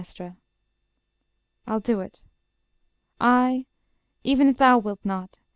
[1.67, 2.25] I'll do it;
[3.19, 3.67] I,
[4.25, 5.37] e'en if thou wilt not.